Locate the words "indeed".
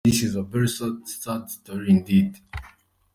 1.91-2.39